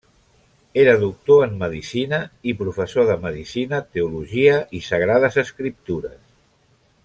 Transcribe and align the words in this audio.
Era 0.83 0.93
doctor 1.01 1.43
en 1.47 1.51
Medicina 1.63 2.19
i 2.51 2.55
professor 2.63 3.07
de 3.11 3.19
medicina, 3.27 3.83
teologia 3.99 4.57
i 4.79 4.83
sagrades 4.89 5.39
escriptures. 5.47 6.19